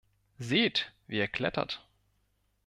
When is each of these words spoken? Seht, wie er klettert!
Seht, 0.39 0.91
wie 1.05 1.19
er 1.19 1.27
klettert! 1.27 1.87